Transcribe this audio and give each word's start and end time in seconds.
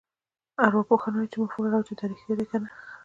ارواپوهان 0.65 1.13
وايي 1.15 1.27
چې 1.31 1.37
موږ 1.39 1.49
فکر 1.55 1.65
کوو 1.73 1.87
چې 1.87 1.93
دا 1.97 2.05
رېښتیا 2.11 2.35
دي 2.39 2.45
کنه. 2.51 2.69